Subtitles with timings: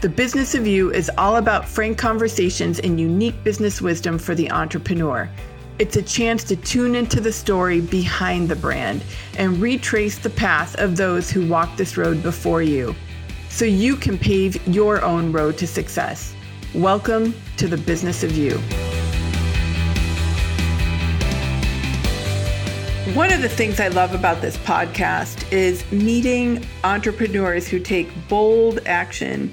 [0.00, 4.50] The Business of You is all about frank conversations and unique business wisdom for the
[4.50, 5.28] entrepreneur.
[5.78, 9.04] It's a chance to tune into the story behind the brand
[9.36, 12.94] and retrace the path of those who walked this road before you
[13.50, 16.34] so you can pave your own road to success.
[16.74, 18.56] Welcome to the Business of You.
[23.14, 28.80] One of the things I love about this podcast is meeting entrepreneurs who take bold
[28.86, 29.52] action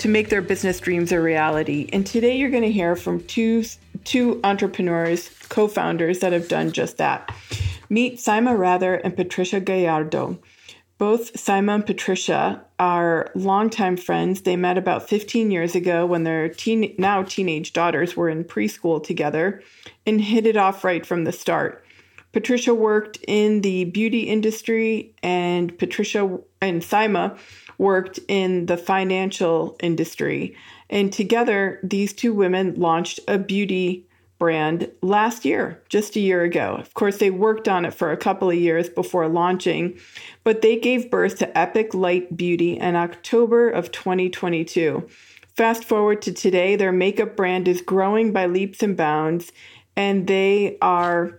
[0.00, 1.88] to make their business dreams a reality.
[1.92, 3.64] And today you're going to hear from two
[4.04, 7.30] two entrepreneurs, co-founders that have done just that.
[7.90, 10.38] Meet Saima Rathor and Patricia Gallardo.
[10.96, 14.40] Both Saima and Patricia are longtime friends.
[14.40, 19.04] They met about 15 years ago when their teen, now teenage daughters were in preschool
[19.04, 19.62] together
[20.06, 21.84] and hit it off right from the start.
[22.32, 27.38] Patricia worked in the beauty industry, and Patricia and Saima
[27.78, 30.54] worked in the financial industry.
[30.90, 34.06] And together, these two women launched a beauty
[34.38, 36.76] brand last year, just a year ago.
[36.78, 39.98] Of course, they worked on it for a couple of years before launching,
[40.44, 45.06] but they gave birth to EpicLight Beauty in October of 2022.
[45.56, 49.52] Fast forward to today, their makeup brand is growing by leaps and bounds,
[49.94, 51.38] and they are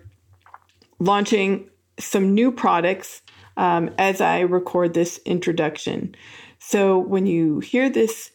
[1.00, 3.24] launching some new products
[3.58, 6.16] um, as I record this introduction.
[6.60, 8.32] So when you hear this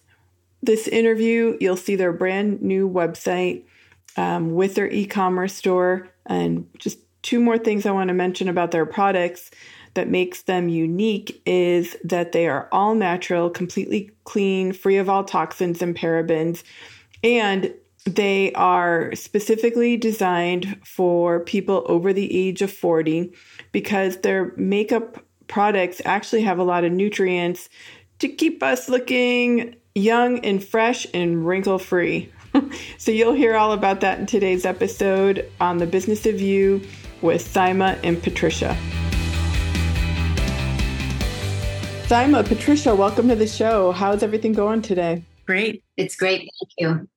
[0.62, 3.64] this interview, you'll see their brand new website
[4.16, 8.70] um, with their e-commerce store, and just two more things I want to mention about
[8.70, 9.50] their products
[9.94, 15.24] that makes them unique is that they are all natural, completely clean, free of all
[15.24, 16.62] toxins and parabens,
[17.22, 17.72] and
[18.06, 23.32] they are specifically designed for people over the age of 40
[23.72, 27.68] because their makeup products actually have a lot of nutrients
[28.20, 32.32] to keep us looking young and fresh and wrinkle free.
[32.98, 36.82] so you'll hear all about that in today's episode on the Business of You
[37.22, 38.76] with Saima and Patricia.
[42.06, 43.90] Saima, Patricia, welcome to the show.
[43.90, 45.24] How's everything going today?
[45.44, 45.82] Great.
[45.96, 46.38] It's great.
[46.38, 47.08] Thank you.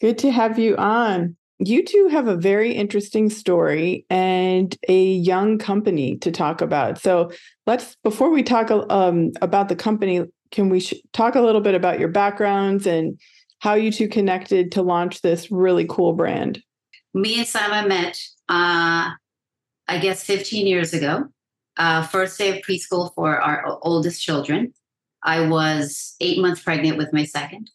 [0.00, 1.36] Good to have you on.
[1.58, 6.98] You two have a very interesting story and a young company to talk about.
[6.98, 7.30] So
[7.66, 11.74] let's, before we talk um, about the company, can we sh- talk a little bit
[11.74, 13.20] about your backgrounds and
[13.58, 16.62] how you two connected to launch this really cool brand?
[17.12, 18.18] Me and Saima met,
[18.48, 19.10] uh,
[19.86, 21.24] I guess, 15 years ago.
[21.76, 24.72] Uh, first day of preschool for our oldest children.
[25.22, 27.70] I was eight months pregnant with my second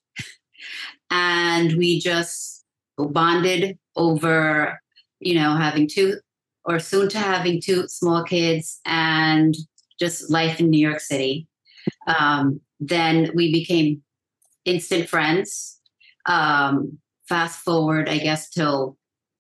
[1.09, 2.63] and we just
[2.97, 4.79] bonded over
[5.19, 6.17] you know having two
[6.65, 9.55] or soon to having two small kids and
[9.99, 11.47] just life in new york city.
[12.07, 14.01] Um, then we became
[14.65, 15.79] instant friends.
[16.25, 16.97] Um,
[17.29, 18.97] fast forward i guess till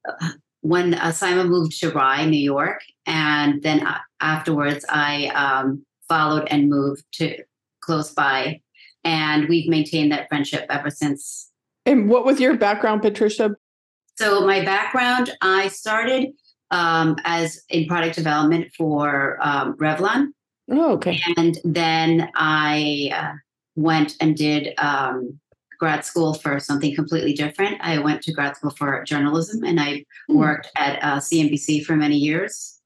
[0.07, 0.29] uh,
[0.61, 3.87] when uh, Saima moved to rye new york and then
[4.19, 7.37] afterwards i um, followed and moved to
[7.81, 8.61] close by.
[9.03, 11.51] And we've maintained that friendship ever since
[11.85, 13.55] and what was your background, Patricia?
[14.17, 16.29] So my background, I started
[16.71, 20.27] um, as in product development for um, Revlon.
[20.71, 21.21] Oh, okay.
[21.37, 23.33] And then I uh,
[23.75, 25.39] went and did um,
[25.79, 27.77] grad school for something completely different.
[27.81, 30.35] I went to grad school for journalism, and I mm.
[30.35, 32.79] worked at uh, CNBC for many years.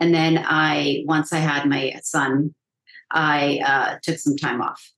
[0.00, 2.54] And then I, once I had my son,
[3.10, 4.93] I uh, took some time off.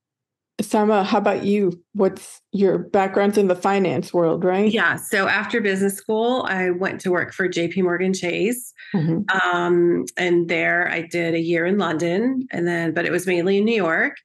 [0.62, 1.82] Saima, how about you?
[1.92, 4.72] What's your background in the finance world, right?
[4.72, 4.96] Yeah.
[4.96, 8.72] So after business school, I went to work for JP Morgan Chase.
[8.94, 9.36] Mm-hmm.
[9.36, 13.58] Um, and there I did a year in London and then, but it was mainly
[13.58, 14.16] in New York.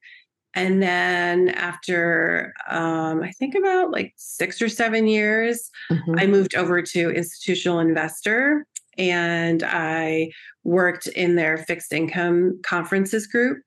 [0.54, 6.16] And then after, um, I think about like six or seven years, mm-hmm.
[6.18, 8.66] I moved over to institutional investor
[8.98, 10.31] and I
[10.63, 13.60] worked in their fixed income conferences group.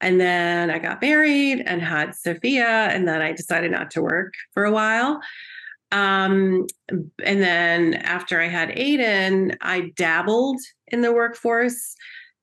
[0.00, 4.34] And then I got married and had Sophia, and then I decided not to work
[4.54, 5.20] for a while.
[5.92, 11.96] Um, and then after I had Aiden, I dabbled in the workforce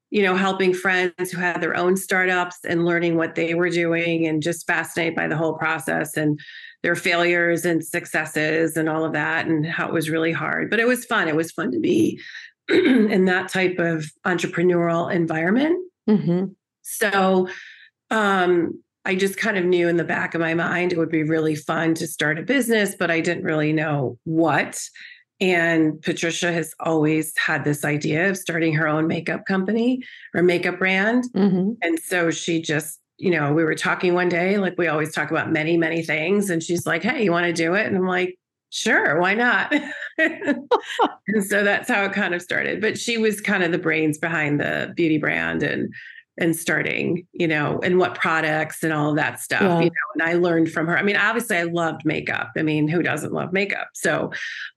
[0.09, 4.25] you know, helping friends who had their own startups and learning what they were doing
[4.25, 6.39] and just fascinated by the whole process and
[6.81, 10.69] their failures and successes and all of that and how it was really hard.
[10.69, 11.27] But it was fun.
[11.27, 12.21] It was fun to be
[12.69, 15.77] in that type of entrepreneurial environment.
[16.09, 16.45] Mm-hmm.
[16.88, 17.48] So
[18.10, 21.24] um, I just kind of knew in the back of my mind it would be
[21.24, 24.80] really fun to start a business, but I didn't really know what.
[25.39, 30.01] And Patricia has always had this idea of starting her own makeup company
[30.34, 31.25] or makeup brand.
[31.36, 31.74] Mm-hmm.
[31.81, 35.30] And so she just, you know, we were talking one day, like we always talk
[35.30, 36.50] about many, many things.
[36.50, 37.86] And she's like, Hey, you want to do it?
[37.86, 38.38] And I'm like,
[38.69, 39.74] Sure, why not?
[40.18, 40.68] and
[41.45, 42.81] so that's how it kind of started.
[42.81, 45.94] But she was kind of the brains behind the beauty brand and
[46.38, 49.80] and starting, you know, and what products and all of that stuff, yeah.
[49.80, 50.98] you know, and I learned from her.
[50.98, 52.51] I mean, obviously I loved makeup.
[52.56, 53.89] I mean, who doesn't love makeup?
[53.94, 54.31] So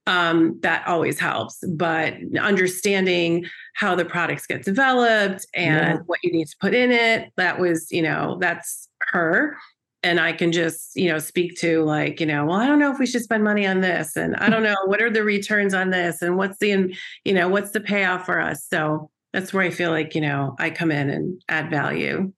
[0.07, 6.03] um, that always helps, but understanding how the products get developed and yeah.
[6.07, 9.57] what you need to put in it, that was, you know, that's her.
[10.03, 12.91] And I can just, you know, speak to like, you know, well, I don't know
[12.91, 14.17] if we should spend money on this.
[14.17, 16.23] And I don't know, what are the returns on this?
[16.23, 18.67] And what's the, you know, what's the payoff for us?
[18.67, 22.33] So that's where I feel like, you know, I come in and add value.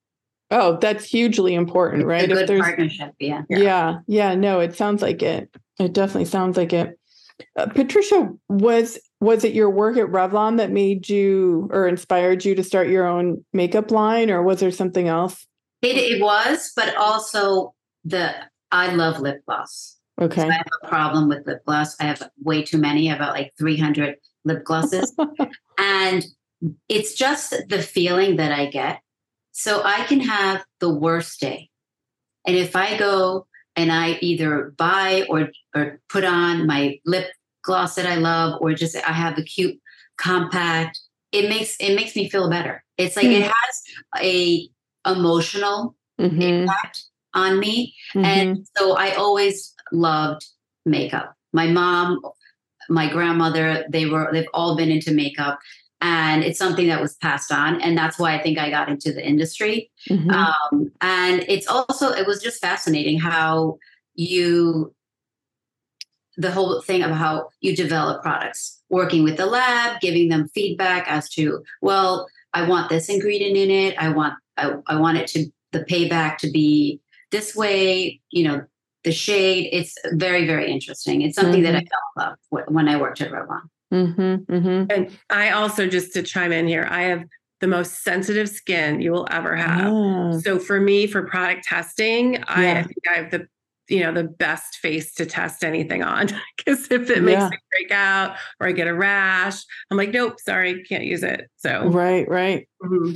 [0.50, 2.30] Oh, that's hugely important, right?
[2.30, 3.42] A good partnership, yeah.
[3.48, 4.00] yeah.
[4.06, 5.48] Yeah, no, it sounds like it.
[5.78, 6.98] It definitely sounds like it.
[7.56, 12.54] Uh, Patricia, was was it your work at Revlon that made you or inspired you
[12.54, 15.46] to start your own makeup line, or was there something else?
[15.80, 17.74] It, it was, but also
[18.04, 18.34] the
[18.70, 19.98] I love lip gloss.
[20.20, 20.42] Okay.
[20.42, 21.96] So I have a problem with lip gloss.
[21.98, 25.14] I have way too many, about like 300 lip glosses.
[25.78, 26.24] and
[26.88, 29.00] it's just the feeling that I get.
[29.52, 31.68] So I can have the worst day.
[32.46, 37.30] And if I go and I either buy or or put on my lip
[37.62, 39.78] gloss that I love, or just I have a cute
[40.16, 40.98] compact,
[41.30, 42.84] it makes it makes me feel better.
[42.98, 43.42] It's like mm-hmm.
[43.42, 43.82] it has
[44.22, 44.68] a
[45.06, 46.40] emotional mm-hmm.
[46.40, 47.04] impact
[47.34, 47.94] on me.
[48.14, 48.24] Mm-hmm.
[48.24, 50.44] And so I always loved
[50.84, 51.34] makeup.
[51.52, 52.20] My mom,
[52.88, 55.58] my grandmother, they were they've all been into makeup
[56.02, 59.12] and it's something that was passed on and that's why i think i got into
[59.12, 60.30] the industry mm-hmm.
[60.30, 63.78] um, and it's also it was just fascinating how
[64.14, 64.92] you
[66.36, 71.04] the whole thing of how you develop products working with the lab giving them feedback
[71.08, 75.26] as to well i want this ingredient in it i want i, I want it
[75.28, 77.00] to the payback to be
[77.30, 78.64] this way you know
[79.04, 81.72] the shade it's very very interesting it's something mm-hmm.
[81.72, 84.84] that i fell in love when i worked at revlon Mm-hmm, mm-hmm.
[84.90, 87.24] And I also, just to chime in here, I have
[87.60, 89.92] the most sensitive skin you will ever have.
[89.92, 90.40] Oh.
[90.40, 92.44] So for me, for product testing, yeah.
[92.48, 93.46] I, I, think I have the
[93.88, 97.48] you know the best face to test anything on because if it makes yeah.
[97.48, 101.48] me break out or I get a rash, I'm like, nope, sorry, can't use it.
[101.56, 102.68] So right, right.
[102.82, 103.14] Mm-hmm.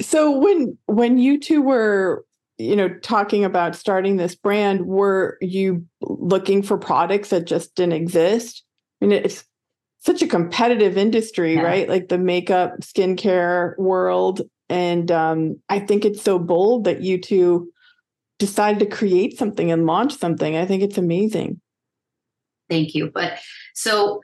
[0.00, 2.24] So when when you two were
[2.58, 7.94] you know talking about starting this brand, were you looking for products that just didn't
[7.94, 8.62] exist?
[9.00, 9.44] I mean, it's
[10.06, 11.62] such a competitive industry, yeah.
[11.62, 11.88] right?
[11.88, 14.42] Like the makeup, skincare world.
[14.68, 17.70] And um, I think it's so bold that you two
[18.38, 20.56] decided to create something and launch something.
[20.56, 21.60] I think it's amazing.
[22.70, 23.10] Thank you.
[23.12, 23.38] But
[23.74, 24.22] so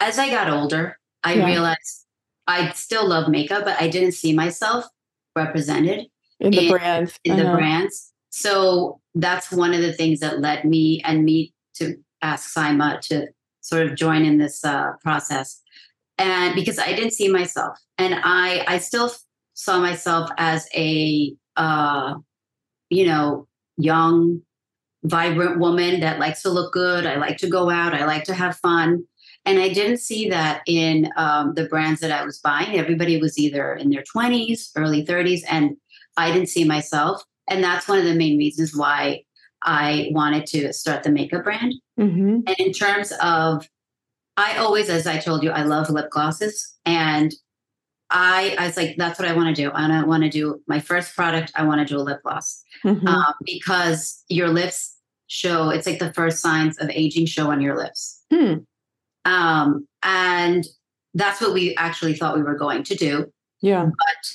[0.00, 1.46] as I got older, I yeah.
[1.46, 2.06] realized
[2.46, 4.86] I still love makeup, but I didn't see myself
[5.36, 6.06] represented
[6.40, 7.18] in the in, brands.
[7.24, 8.12] In the brands.
[8.30, 13.28] So that's one of the things that led me and me to ask Saima to
[13.64, 15.60] sort of join in this uh, process.
[16.18, 19.10] And because i didn't see myself and i i still
[19.54, 22.14] saw myself as a uh,
[22.88, 24.40] you know young
[25.02, 28.34] vibrant woman that likes to look good i like to go out i like to
[28.34, 29.04] have fun.
[29.44, 32.78] And i didn't see that in um, the brands that i was buying.
[32.78, 35.76] Everybody was either in their 20s early 30s and
[36.16, 37.24] i didn't see myself.
[37.50, 39.24] And that's one of the main reasons why
[39.64, 41.74] I wanted to start the makeup brand.
[41.98, 42.40] Mm-hmm.
[42.46, 43.68] And in terms of,
[44.36, 46.76] I always, as I told you, I love lip glosses.
[46.84, 47.32] And
[48.10, 49.70] I, I was like, that's what I want to do.
[49.70, 51.52] I want to do my first product.
[51.54, 53.06] I want to do a lip gloss mm-hmm.
[53.06, 57.76] um, because your lips show, it's like the first signs of aging show on your
[57.76, 58.22] lips.
[58.30, 58.54] Hmm.
[59.24, 60.66] Um, and
[61.14, 63.32] that's what we actually thought we were going to do.
[63.62, 63.86] Yeah.
[63.86, 64.32] But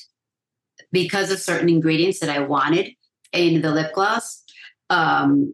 [0.92, 2.94] because of certain ingredients that I wanted
[3.32, 4.44] in the lip gloss,
[4.90, 5.54] um,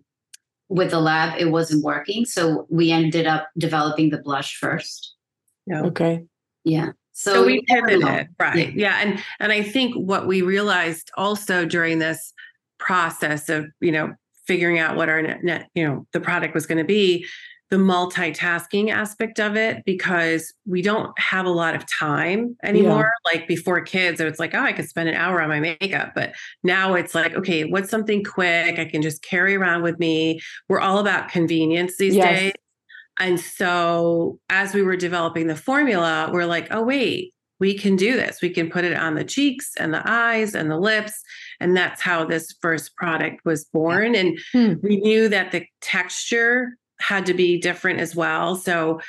[0.69, 2.25] with the lab, it wasn't working.
[2.25, 5.15] So we ended up developing the blush first.
[5.67, 5.83] Yeah.
[5.83, 6.25] Okay.
[6.63, 6.91] Yeah.
[7.13, 8.73] So, so we pivoted, right?
[8.73, 8.73] Yeah.
[8.75, 8.99] yeah.
[9.01, 12.33] And and I think what we realized also during this
[12.77, 14.13] process of you know
[14.47, 17.25] figuring out what our net, net you know the product was going to be
[17.75, 23.11] the multitasking aspect of it because we don't have a lot of time anymore.
[23.25, 23.33] Yeah.
[23.33, 26.13] Like before kids, it was like, oh, I could spend an hour on my makeup.
[26.15, 30.39] But now it's like, okay, what's something quick I can just carry around with me?
[30.69, 32.39] We're all about convenience these yes.
[32.39, 32.53] days.
[33.19, 38.15] And so as we were developing the formula, we're like, oh, wait, we can do
[38.15, 38.41] this.
[38.41, 41.21] We can put it on the cheeks and the eyes and the lips.
[41.59, 44.15] And that's how this first product was born.
[44.15, 44.75] And hmm.
[44.81, 46.77] we knew that the texture
[47.07, 48.55] had to be different as well.
[48.55, 48.99] So,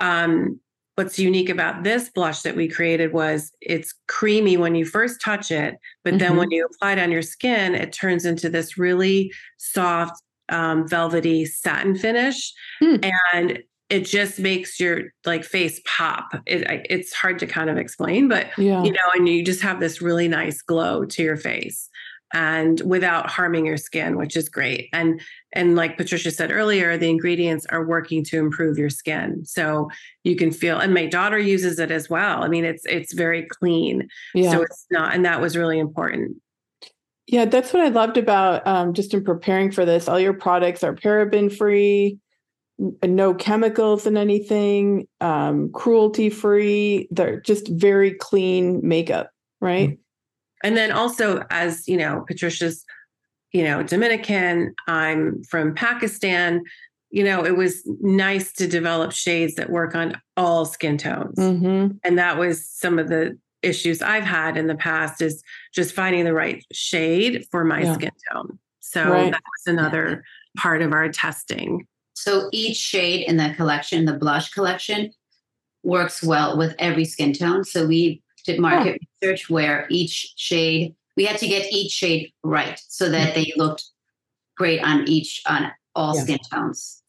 [0.00, 0.60] um,
[0.94, 5.52] what's unique about this blush that we created was it's creamy when you first touch
[5.52, 6.18] it, but mm-hmm.
[6.18, 10.88] then when you apply it on your skin, it turns into this really soft, um,
[10.88, 12.52] velvety satin finish.
[12.82, 13.12] Mm.
[13.32, 16.34] And it just makes your like face pop.
[16.46, 18.82] It, it's hard to kind of explain, but yeah.
[18.82, 21.88] you know, and you just have this really nice glow to your face
[22.32, 24.88] and without harming your skin which is great.
[24.92, 25.20] And
[25.52, 29.44] and like patricia said earlier the ingredients are working to improve your skin.
[29.44, 29.88] So
[30.24, 32.42] you can feel and my daughter uses it as well.
[32.42, 34.08] I mean it's it's very clean.
[34.34, 34.52] Yeah.
[34.52, 36.36] so it's not and that was really important.
[37.26, 40.08] Yeah that's what i loved about um, just in preparing for this.
[40.08, 42.18] All your products are paraben free
[43.04, 47.08] no chemicals in anything um, cruelty free.
[47.10, 49.90] They're just very clean makeup right?
[49.90, 50.00] Mm-hmm.
[50.62, 52.84] And then also, as you know, Patricia's,
[53.52, 56.62] you know, Dominican, I'm from Pakistan.
[57.10, 61.38] You know, it was nice to develop shades that work on all skin tones.
[61.38, 61.96] Mm-hmm.
[62.04, 65.42] And that was some of the issues I've had in the past is
[65.74, 67.94] just finding the right shade for my yeah.
[67.94, 68.58] skin tone.
[68.80, 69.32] So right.
[69.32, 70.24] that was another
[70.56, 71.86] part of our testing.
[72.14, 75.12] So each shade in the collection, the blush collection,
[75.82, 77.64] works well with every skin tone.
[77.64, 82.80] So we did market research where each shade we had to get each shade right
[82.88, 83.84] so that they looked
[84.56, 86.22] great on each on all yeah.
[86.22, 87.02] skin tones.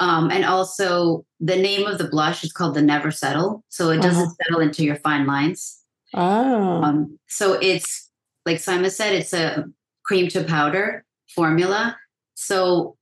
[0.00, 4.02] Um, and also the name of the blush is called the Never Settle, so it
[4.02, 4.34] doesn't uh-huh.
[4.42, 5.78] settle into your fine lines.
[6.12, 6.82] Oh.
[6.82, 8.10] Um, so it's
[8.44, 9.66] like Saima said, it's a
[10.04, 11.96] cream to powder formula.
[12.34, 12.96] So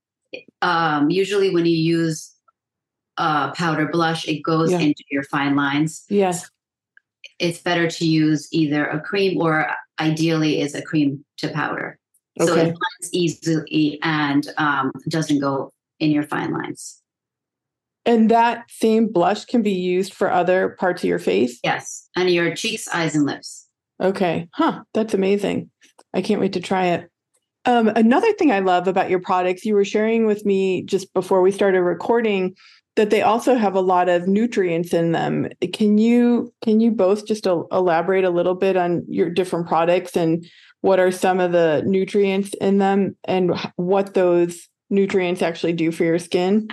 [0.60, 2.34] um, usually when you use
[3.16, 4.80] a powder blush, it goes yeah.
[4.80, 6.04] into your fine lines.
[6.10, 6.50] Yes
[7.40, 9.66] it's better to use either a cream or
[9.98, 11.98] ideally is a cream to powder.
[12.38, 12.46] Okay.
[12.46, 17.02] So it blends easily and um, doesn't go in your fine lines.
[18.06, 21.58] And that same blush can be used for other parts of your face?
[21.64, 22.08] Yes.
[22.16, 23.66] And your cheeks, eyes, and lips.
[24.00, 24.48] Okay.
[24.54, 24.84] Huh.
[24.94, 25.70] That's amazing.
[26.14, 27.10] I can't wait to try it.
[27.66, 31.42] Um, another thing I love about your products, you were sharing with me just before
[31.42, 32.56] we started recording
[33.00, 35.48] that they also have a lot of nutrients in them.
[35.72, 40.46] Can you can you both just elaborate a little bit on your different products and
[40.82, 46.04] what are some of the nutrients in them and what those nutrients actually do for
[46.04, 46.68] your skin?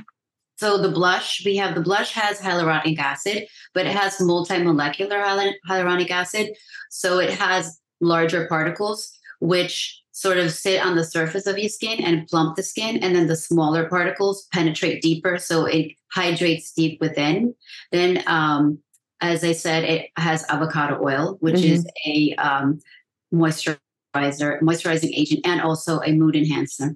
[0.57, 6.11] So the blush, we have the blush has hyaluronic acid, but it has multi-molecular hyaluronic
[6.11, 6.57] acid.
[6.89, 12.03] So it has larger particles, which sort of sit on the surface of your skin
[12.03, 12.97] and plump the skin.
[13.03, 15.37] And then the smaller particles penetrate deeper.
[15.37, 17.53] So it hydrates deep within.
[17.91, 18.79] Then, um,
[19.21, 21.71] as I said, it has avocado oil, which mm-hmm.
[21.71, 22.79] is a um,
[23.31, 26.95] moisturizer, moisturizing agent, and also a mood enhancer.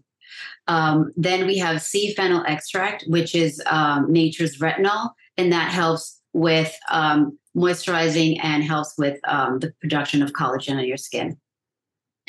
[0.65, 6.19] Um, then we have sea fennel extract, which is um, nature's retinol, and that helps
[6.33, 11.37] with um, moisturizing and helps with um, the production of collagen on your skin.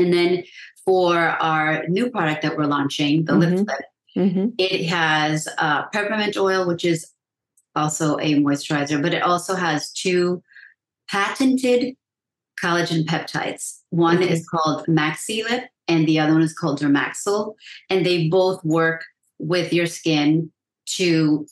[0.02, 0.44] And then
[0.84, 3.56] for our new product that we're launching, the mm-hmm.
[3.56, 3.84] Lip Flip,
[4.16, 4.48] mm-hmm.
[4.58, 7.10] it has uh, peppermint oil, which is
[7.74, 10.42] also a moisturizer, but it also has two
[11.08, 11.94] patented
[12.62, 13.78] collagen peptides.
[13.90, 14.32] One mm-hmm.
[14.32, 17.54] is called MaxiLip and the other one is called Dermaxyl.
[17.90, 19.04] And they both work
[19.38, 20.52] with your skin
[20.96, 21.46] to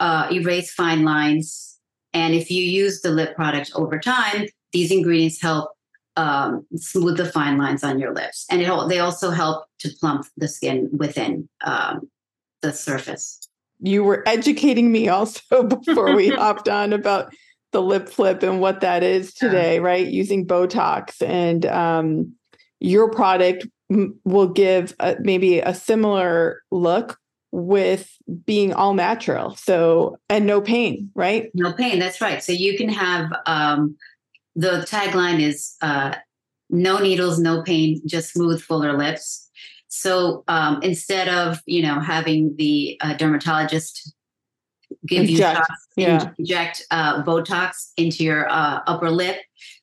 [0.00, 1.78] uh, erase fine lines.
[2.12, 5.70] And if you use the lip product over time, these ingredients help
[6.16, 8.46] um, smooth the fine lines on your lips.
[8.50, 12.08] And it, they also help to plump the skin within um,
[12.62, 13.48] the surface.
[13.80, 17.32] You were educating me also before we hopped on about
[17.72, 19.82] the lip flip and what that is today, yeah.
[19.82, 20.06] right?
[20.06, 22.34] Using Botox and um,
[22.80, 23.66] your product
[24.24, 27.18] will give a, maybe a similar look
[27.52, 28.10] with
[28.44, 29.54] being all natural.
[29.54, 31.50] So, and no pain, right?
[31.54, 31.98] No pain.
[31.98, 32.42] That's right.
[32.42, 33.96] So you can have um,
[34.56, 36.14] the tagline is uh,
[36.70, 39.48] no needles, no pain, just smooth, fuller lips.
[39.88, 44.14] So um, instead of you know having the uh, dermatologist
[45.06, 46.30] give inject, you shots, yeah.
[46.38, 49.36] inject uh, Botox into your uh, upper lip,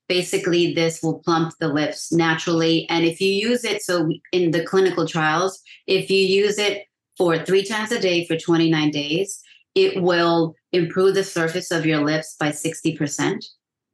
[0.10, 2.88] basically this will plump the lips naturally.
[2.89, 6.86] And if you use it, so in the clinical trials, if you use it
[7.18, 9.42] for three times a day for 29 days,
[9.75, 12.98] it will improve the surface of your lips by 60%.
[12.98, 13.46] percent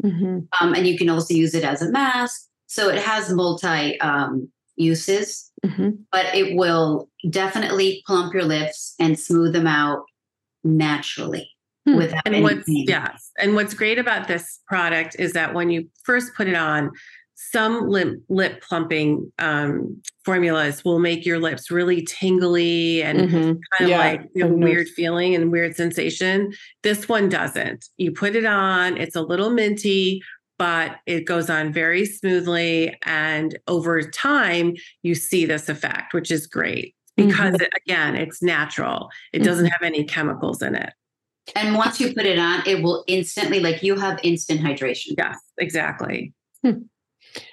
[0.03, 0.39] Mm-hmm.
[0.61, 2.47] Um, and you can also use it as a mask.
[2.67, 5.89] So it has multi um, uses, Mm-hmm.
[6.09, 10.05] but it will definitely plump your lips and smooth them out
[10.63, 11.49] naturally
[11.85, 11.95] Hmm.
[11.97, 12.85] without And any what's pain.
[12.87, 16.91] yes, and what's great about this product is that when you first put it on,
[17.51, 23.37] some lip lip plumping um, formulas will make your lips really tingly and Mm-hmm.
[23.37, 26.51] kind of Yeah, like a I've weird feeling and weird sensation.
[26.83, 27.85] This one doesn't.
[27.97, 30.21] You put it on, it's a little minty,
[30.57, 32.97] but it goes on very smoothly.
[33.03, 39.09] And over time, you see this effect, which is great because it, again, it's natural.
[39.31, 40.91] It doesn't have any chemicals in it.
[41.55, 45.15] And once you put it on, it will instantly, like you have instant hydration.
[45.17, 46.33] Yes, exactly.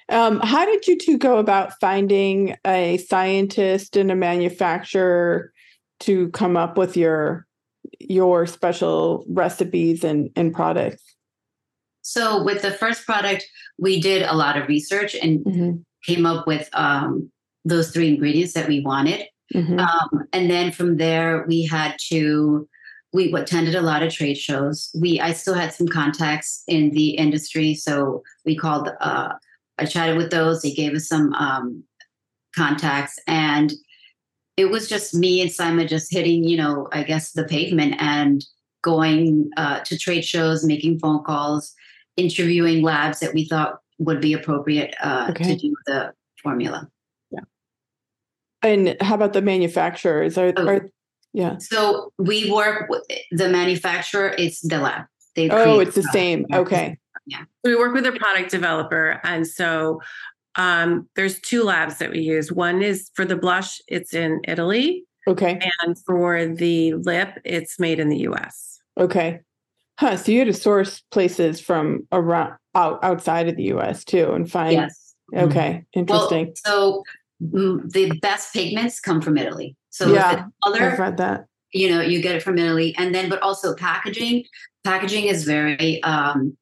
[0.09, 5.53] Um, how did you two go about finding a scientist and a manufacturer
[6.01, 7.47] to come up with your
[8.01, 11.03] your special recipes and, and products?
[12.03, 13.45] So with the first product,
[13.79, 17.31] we did a lot of research and Mhm, came up with um,
[17.65, 19.27] those three ingredients that we wanted.
[19.53, 22.69] mhm, Um, and then from there, we had to
[23.13, 24.91] we attended a lot of trade shows.
[24.95, 28.91] We I still had some contacts in the industry, so we called.
[29.01, 29.33] Uh,
[29.79, 30.63] I chatted with those.
[30.63, 31.85] They gave us some um,
[32.55, 33.73] contacts, and
[34.57, 38.45] it was just me and Saima just hitting, you know, I guess the pavement and
[38.83, 41.75] going uh, to trade shows, making phone calls,
[42.17, 45.45] interviewing labs that we thought would be appropriate uh, Okay.
[45.45, 46.89] to do the formula.
[47.31, 47.41] Yeah.
[48.63, 50.39] And how about the manufacturers?
[50.39, 50.67] Are, Oh.
[50.67, 50.91] are
[51.35, 51.59] yeah.
[51.59, 53.03] So we work with
[53.33, 54.35] the manufacturer.
[54.39, 55.05] It's the lab.
[55.35, 56.47] They Oh, it's the same.
[57.27, 57.39] Yeah.
[57.39, 57.47] Okay.
[57.65, 59.21] We work with a product developer.
[59.25, 60.01] And so
[60.55, 62.51] um, there's two labs that we use.
[62.53, 65.05] One is for the blush, it's in Italy.
[65.29, 65.61] Okay.
[65.83, 68.79] And for the lip, it's made in the US.
[68.99, 69.41] Okay.
[69.99, 70.17] Huh.
[70.17, 74.51] So you had to source places from around out outside of the US too and
[74.51, 75.15] find Yes.
[75.35, 75.85] okay.
[75.95, 76.53] Well, Interesting.
[76.65, 77.03] so
[77.43, 79.75] mm, the best pigments come from Italy.
[79.91, 81.47] So Yeah, the I've read that.
[81.73, 84.45] you know, you get it from Italy, and then but also packaging.
[84.85, 86.57] Packaging is very um,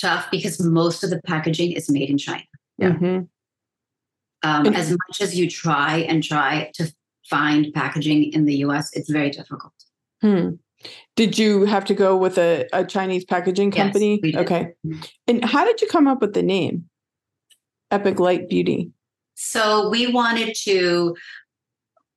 [0.00, 2.42] tough because most of the packaging is made in China.
[2.78, 2.90] Yeah.
[2.90, 3.28] Mhm.
[4.42, 6.92] Um, And- as much as you try and try to
[7.30, 9.72] find packaging in the U.S., it's very difficult.
[10.20, 10.50] Hmm.
[11.16, 14.20] Did you have to go with a, a Chinese packaging Yes, company?
[14.22, 14.40] we did.
[14.42, 14.72] Okay.
[15.26, 16.90] And how did you come up with the name?
[17.90, 18.90] EpicLight Beauty.
[19.34, 21.16] So we wanted to.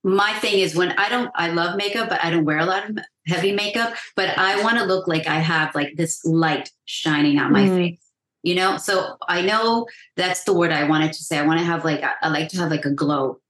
[0.08, 2.90] My thing is when I don't, I love makeup, but I don't wear a lot
[2.90, 3.94] of heavy makeup.
[4.16, 7.76] But I want to look like I have like this light shining on my Mm.
[7.76, 8.00] face,
[8.42, 8.78] you know.
[8.78, 11.38] So I know that's the word I wanted to say.
[11.38, 13.42] I want to have like I, I like to have like a glow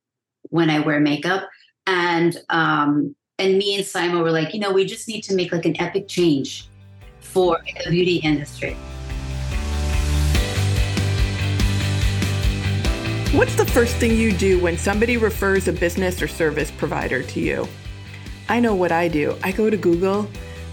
[0.49, 1.47] when I wear makeup,
[1.85, 5.51] and um, and me and Saima were like, you know, we just need to make
[5.51, 6.67] like an epic change
[7.19, 8.75] for the beauty industry.
[13.33, 17.39] What's the first thing you do when somebody refers a business or service provider to
[17.41, 17.67] you?
[18.47, 19.35] I know what I do.
[19.43, 20.29] I go to Google,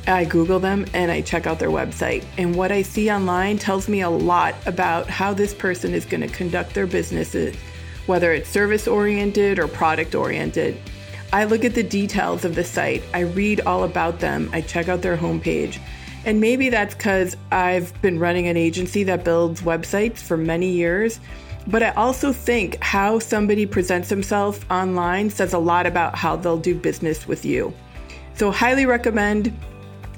[0.07, 2.25] I Google them, and I check out their website.
[2.39, 6.21] And what I see online tells me a lot about how this person is going
[6.21, 7.57] to conduct their businesses,
[8.07, 10.81] whether it's service oriented or product oriented.
[11.33, 14.89] I look at the details of the site, I read all about them, I check
[14.89, 15.81] out their homepage.
[16.25, 21.19] And maybe that's because I've been running an agency that builds websites for many years.
[21.67, 26.59] But I also think how somebody presents themselves online says a lot about how they'll
[26.59, 27.75] do business with you.
[28.35, 29.57] So, highly recommend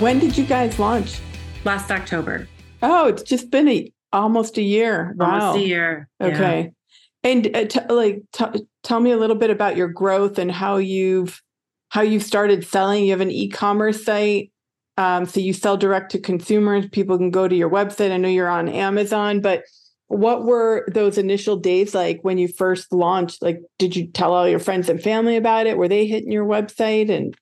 [0.00, 1.18] When did you guys launch?
[1.64, 2.46] Last October,
[2.82, 5.14] Oh, it's just been a almost a year.
[5.16, 5.46] Wow.
[5.48, 6.08] almost a year.
[6.20, 6.26] Yeah.
[6.26, 6.70] Okay.
[7.22, 10.76] And uh, t- like t- tell me a little bit about your growth and how
[10.76, 11.40] you've
[11.88, 13.04] how you've started selling.
[13.06, 14.50] You have an e-commerce site.
[14.98, 16.86] Um, so you sell direct to consumers.
[16.90, 18.10] People can go to your website.
[18.10, 19.62] I know you're on Amazon, but
[20.08, 23.42] what were those initial days like when you first launched?
[23.42, 25.76] Like, did you tell all your friends and family about it?
[25.76, 27.10] Were they hitting your website?
[27.10, 27.34] And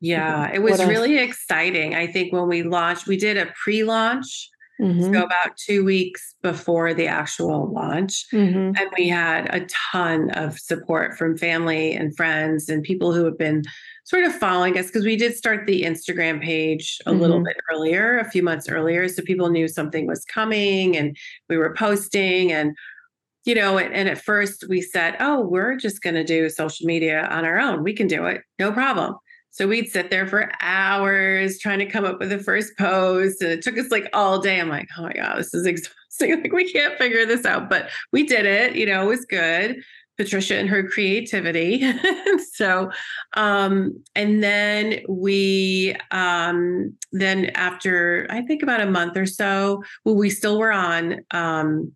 [0.00, 1.94] Yeah, it was really exciting.
[1.94, 5.12] I think when we launched, we did a pre launch Mm-hmm.
[5.12, 8.26] So about two weeks before the actual launch.
[8.32, 8.76] Mm-hmm.
[8.76, 13.38] And we had a ton of support from family and friends and people who have
[13.38, 13.64] been
[14.08, 17.20] sort of following us because we did start the Instagram page a mm-hmm.
[17.20, 19.06] little bit earlier, a few months earlier.
[19.06, 21.14] So people knew something was coming and
[21.50, 22.74] we were posting and
[23.44, 27.26] you know, and at first we said, oh, we're just going to do social media
[27.30, 27.82] on our own.
[27.82, 29.14] We can do it, no problem.
[29.50, 33.40] So we'd sit there for hours trying to come up with the first post.
[33.42, 34.60] And it took us like all day.
[34.60, 36.42] I'm like, oh my God, this is exhausting.
[36.42, 37.70] Like, we can't figure this out.
[37.70, 39.82] But we did it, you know, it was good.
[40.18, 41.90] Patricia and her creativity.
[42.52, 42.90] so,
[43.36, 50.16] um, and then we, um, then after I think about a month or so, well,
[50.16, 51.92] we still were on um,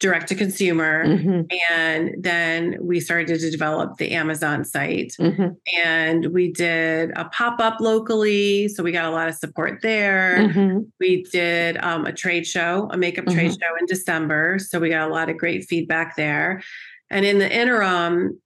[0.00, 1.06] direct to consumer.
[1.06, 1.42] Mm-hmm.
[1.72, 5.14] And then we started to develop the Amazon site.
[5.18, 5.54] Mm-hmm.
[5.82, 8.68] And we did a pop up locally.
[8.68, 10.36] So we got a lot of support there.
[10.40, 10.80] Mm-hmm.
[11.00, 13.60] We did um, a trade show, a makeup trade mm-hmm.
[13.60, 14.58] show in December.
[14.58, 16.62] So we got a lot of great feedback there.
[17.10, 18.40] And in the interim,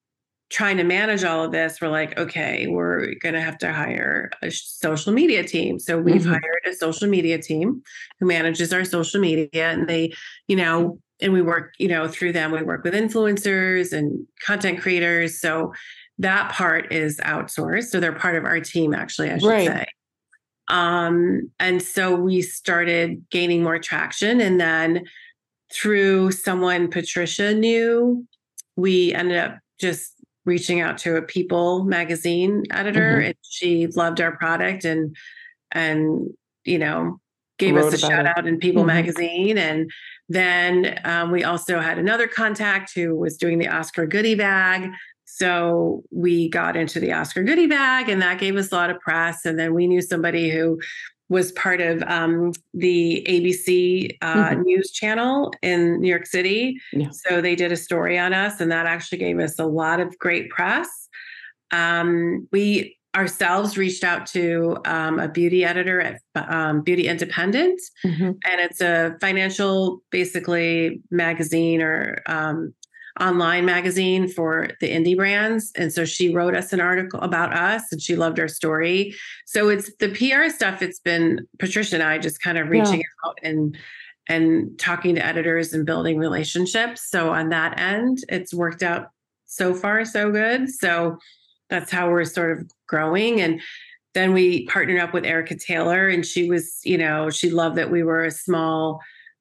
[0.51, 4.31] trying to manage all of this, we're like, okay, we're going to have to hire
[4.43, 5.79] a social media team.
[5.79, 6.31] So we've mm-hmm.
[6.31, 7.83] hired a social media team
[8.19, 10.13] who manages our social media and they,
[10.47, 12.53] you know, and we work, you know, through them.
[12.53, 15.41] We work with influencers and content creators.
[15.41, 15.73] So
[16.19, 17.89] that part is outsourced.
[17.89, 19.67] So they're part of our team, actually, I should right.
[19.67, 19.87] say.
[20.69, 24.41] Um, and so we started gaining more traction.
[24.41, 25.05] And then
[25.73, 28.27] through someone Patricia knew,
[28.79, 30.15] we ended up just
[30.45, 33.27] reaching out to a People magazine editor, mm-hmm.
[33.27, 35.15] and she loved our product and
[35.73, 36.29] and
[36.65, 37.21] you know
[37.59, 38.39] gave us a shout it.
[38.39, 38.95] out in People mm-hmm.
[38.95, 39.91] magazine and
[40.29, 44.91] then um, we also had another contact who was doing the Oscar goodie bag.
[45.25, 49.01] So we got into the Oscar goodie bag, and that gave us a lot of
[49.01, 49.45] press.
[49.45, 50.79] And then we knew somebody who
[51.29, 54.63] was part of um, the ABC uh, mm-hmm.
[54.63, 56.81] news channel in New York City.
[56.93, 57.11] Yeah.
[57.13, 60.19] So they did a story on us, and that actually gave us a lot of
[60.19, 60.89] great press.
[61.71, 68.25] Um, we ourselves reached out to um, a beauty editor at um, Beauty Independent, mm-hmm.
[68.25, 72.73] and it's a financial, basically magazine or um,
[73.21, 75.73] online magazine for the indie brands.
[75.75, 79.15] And so she wrote us an article about us, and she loved our story.
[79.47, 80.83] So it's the PR stuff.
[80.83, 83.29] It's been Patricia and I just kind of reaching yeah.
[83.29, 83.77] out and
[84.31, 87.09] and talking to editors and building relationships.
[87.09, 89.09] So on that end, it's worked out
[89.47, 90.69] so far so good.
[90.69, 91.17] So
[91.71, 93.41] that's how we're sort of growing.
[93.41, 93.61] And
[94.15, 97.91] then we partnered up with Erica Taylor, and she was, you know, she loved that
[97.91, 99.01] we were a small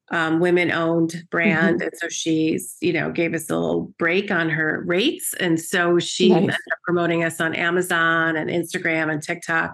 [0.10, 1.78] um, women owned brand.
[1.78, 1.84] Mm-hmm.
[1.84, 5.34] And so she's, you know, gave us a little break on her rates.
[5.40, 6.38] And so she nice.
[6.38, 9.74] ended up promoting us on Amazon and Instagram and TikTok.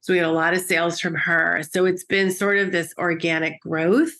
[0.00, 1.62] So we had a lot of sales from her.
[1.70, 4.12] So it's been sort of this organic growth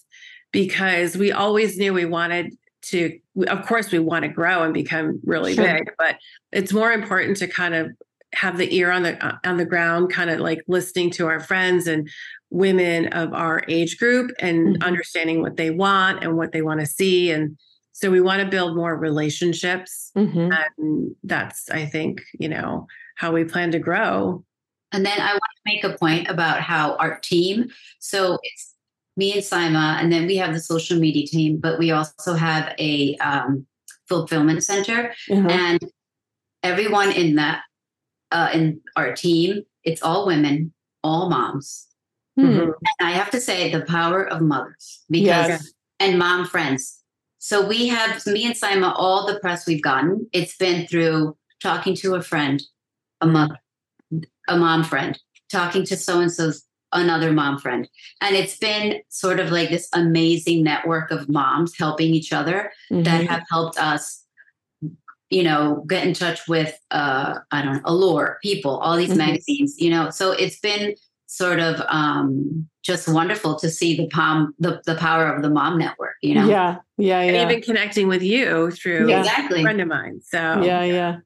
[0.53, 5.19] because we always knew we wanted to of course we want to grow and become
[5.25, 5.65] really sure.
[5.65, 6.17] big but
[6.53, 7.91] it's more important to kind of
[8.35, 11.87] have the ear on the on the ground kind of like listening to our friends
[11.87, 12.09] and
[12.55, 14.83] women of our age group and mm-hmm.
[14.83, 17.59] understanding what they want and what they want to see and
[17.93, 20.51] so we want to build more relationships mm-hmm.
[20.53, 22.87] and that's i think you know
[23.17, 24.45] how we plan to grow
[24.93, 28.75] and then i want to make a point about how our team so it's
[29.17, 32.75] me and Saima, and then we have the social media team, but we also have
[32.79, 33.67] a um,
[34.09, 35.49] fulfillment center, uh-huh.
[35.49, 35.81] and
[36.63, 37.63] everyone in that
[38.33, 41.87] uh, in our team, it's all women, all moms.
[42.39, 42.71] Mm-hmm.
[42.99, 45.73] And I have to say the power of mothers because yes.
[46.01, 47.01] and mom friends.
[47.39, 51.95] So we have me and Saima, all the press we've gotten, it's been through talking
[51.97, 52.63] to a friend,
[53.21, 53.59] a mother,
[54.49, 55.19] a mom friend,
[55.51, 57.89] talking to so and so's another mom friend.
[58.21, 63.03] And it's been sort of like this amazing network of moms helping each other mm-hmm.
[63.03, 64.25] that have helped us,
[65.29, 69.19] you know, get in touch with, uh, I don't know, Allure, people, all these mm-hmm.
[69.19, 70.11] magazines, you know.
[70.11, 70.95] So it's been
[71.37, 75.79] sort of um, just wonderful to see the palm the, the power of the mom
[75.79, 79.21] network you know yeah yeah yeah and even connecting with you through yeah.
[79.21, 79.61] exactly.
[79.61, 81.17] a friend of mine so yeah yeah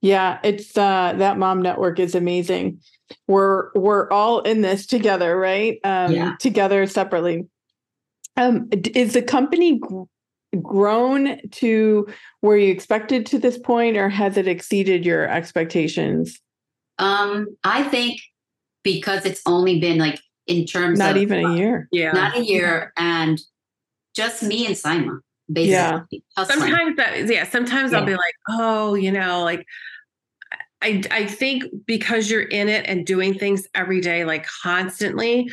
[0.00, 2.80] yeah it's uh that mom network is amazing
[3.26, 5.78] we're we're all in this together, right?
[5.84, 6.34] Um, yeah.
[6.38, 7.46] Together separately.
[8.36, 9.80] Um, is the company
[10.62, 12.06] grown to
[12.40, 16.40] where you expected to this point, or has it exceeded your expectations?
[16.98, 18.20] Um, I think
[18.82, 22.36] because it's only been like in terms of not of even a year, yeah, not
[22.36, 23.40] a year, and
[24.14, 25.20] just me and Saima.
[25.52, 26.44] Basically, yeah.
[26.44, 27.44] Sometimes that, yeah.
[27.48, 27.98] Sometimes yeah.
[27.98, 29.66] I'll be like, oh, you know, like
[30.82, 35.50] I, I think because you're in it and doing things every day, like constantly,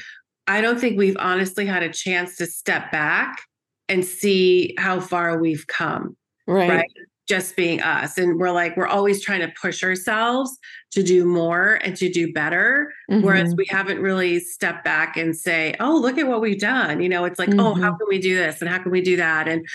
[0.47, 3.39] I don't think we've honestly had a chance to step back
[3.87, 6.17] and see how far we've come.
[6.47, 6.69] Right.
[6.69, 6.91] right?
[7.29, 8.17] Just being us.
[8.17, 10.57] And we're like, we're always trying to push ourselves
[10.91, 12.91] to do more and to do better.
[13.09, 13.25] Mm-hmm.
[13.25, 17.01] Whereas we haven't really stepped back and say, oh, look at what we've done.
[17.01, 17.59] You know, it's like, mm-hmm.
[17.59, 17.97] oh, how mm-hmm.
[17.97, 18.61] can we do this?
[18.61, 19.47] And how can we do that?
[19.47, 19.65] And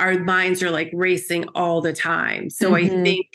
[0.00, 2.48] our minds are like racing all the time.
[2.50, 3.00] So mm-hmm.
[3.00, 3.26] I think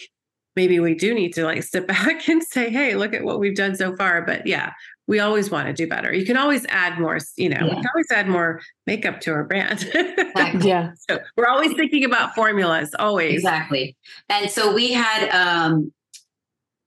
[0.56, 3.56] maybe we do need to like step back and say, hey, look at what we've
[3.56, 4.24] done so far.
[4.24, 4.74] But yeah,
[5.08, 6.14] we always want to do better.
[6.14, 7.64] You can always add more, you know, yeah.
[7.64, 9.84] we can always add more makeup to our brand.
[9.94, 10.70] exactly.
[10.70, 10.92] Yeah.
[11.10, 13.36] So we're always thinking about formulas, always.
[13.36, 13.96] Exactly.
[14.30, 15.92] And so we had um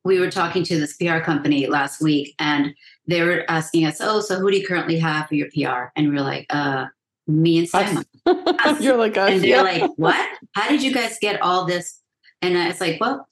[0.05, 2.75] we were talking to this PR company last week and
[3.07, 5.91] they were asking us, Oh, so who do you currently have for your PR?
[5.97, 6.87] And we are like, uh,
[7.27, 8.05] me and Saima.
[8.81, 9.31] You're like us.
[9.31, 9.63] And they're yeah.
[9.63, 10.29] like, What?
[10.55, 12.01] How did you guys get all this?
[12.43, 13.29] And it's like, well,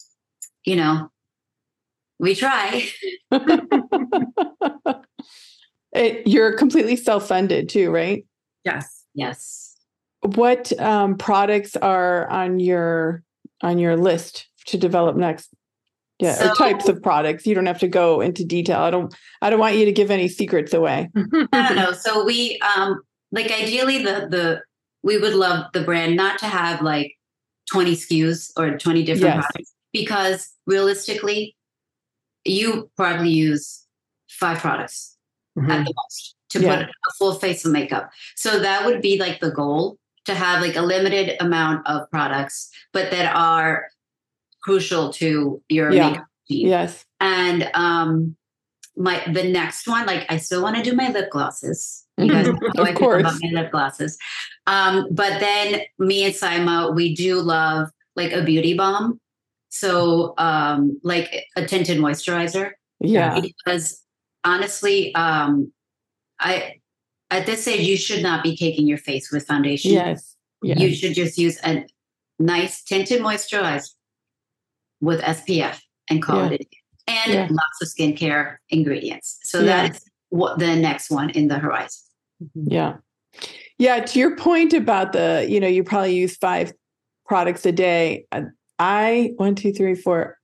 [0.65, 1.11] you know,
[2.19, 2.89] we try.
[5.93, 8.25] it, you're completely self-funded too, right?
[8.65, 9.05] Yes.
[9.15, 9.77] Yes.
[10.23, 13.23] What um, products are on your
[13.63, 15.55] on your list to develop next?
[16.19, 17.47] Yeah, so, or types of products.
[17.47, 18.81] You don't have to go into detail.
[18.81, 19.15] I don't.
[19.41, 21.09] I don't want you to give any secrets away.
[21.53, 21.93] I don't know.
[21.93, 23.01] So we um
[23.31, 24.63] like ideally the the
[25.03, 27.13] we would love the brand not to have like
[27.71, 29.47] 20 SKUs or 20 different yes.
[29.47, 31.55] products because realistically
[32.49, 33.87] you probably use
[34.29, 35.17] five products
[35.59, 35.71] mm-hmm.
[35.71, 36.77] at the most to yeah.
[36.77, 38.11] put a full face of makeup.
[38.37, 42.71] So that would be like the goal to have like a limited amount of products,
[42.93, 43.89] but that are
[44.63, 46.11] crucial to your yeah.
[46.11, 46.69] makeup team.
[46.69, 47.05] Yes.
[47.21, 48.37] And um
[48.97, 52.05] my the next one, like I still want to do my lip glosses.
[52.19, 53.21] You guys know of course.
[53.21, 54.19] about my lip glosses.
[54.67, 59.21] Um, but then me and Saima, we do love like a beauty balm.
[59.71, 62.73] So, um, like a tinted moisturizer.
[63.01, 63.41] Yeah.
[63.41, 64.03] Because
[64.45, 65.73] honestly, um,
[66.41, 66.81] I
[67.31, 69.93] at this age you should not be caking your face with foundation.
[69.93, 70.37] Yes.
[70.63, 70.81] yes.
[70.81, 71.87] You should just use a
[72.39, 73.91] nice tinted moisturizer
[75.01, 75.79] with SPF
[76.11, 76.53] and call yeah.
[76.53, 76.67] it
[77.07, 77.49] and yeah.
[77.51, 79.39] lots of skincare ingredients.
[79.43, 79.89] So yeah.
[79.89, 82.03] that's what the next one in the horizon.
[82.43, 82.73] Mm-hmm.
[82.73, 82.97] Yeah.
[83.79, 84.01] Yeah.
[84.01, 86.73] To your point about the, you know, you probably use five
[87.27, 88.27] products a day.
[88.79, 90.37] I one, two, three, four.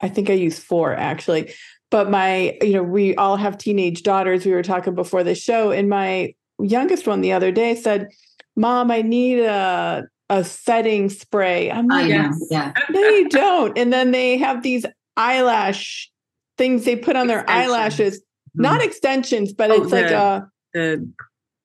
[0.00, 1.52] I think I use four actually.
[1.90, 4.46] But my, you know, we all have teenage daughters.
[4.46, 8.08] We were talking before the show, and my youngest one the other day said,
[8.56, 12.72] "Mom, I need a a setting spray." I'm like, yeah, yeah.
[12.90, 13.76] no, you don't.
[13.76, 16.10] And then they have these eyelash
[16.56, 18.62] things they put on their eyelashes, mm-hmm.
[18.62, 21.12] not extensions, but oh, it's the, like a the,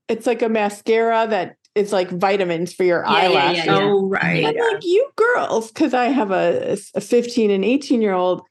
[0.07, 3.65] it's like a mascara that it's like vitamins for your yeah, eyelashes.
[3.65, 4.45] Yeah, yeah, oh, right.
[4.45, 8.41] I'm like, you girls, because I have a, a 15 and 18 year old,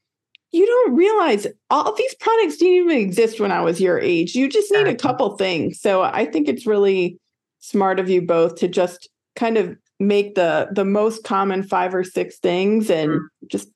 [0.52, 4.34] you don't realize all these products didn't even exist when I was your age.
[4.34, 5.80] You just need a couple things.
[5.80, 7.18] So I think it's really
[7.58, 12.04] smart of you both to just kind of make the the most common five or
[12.04, 13.46] six things and mm-hmm.
[13.48, 13.68] just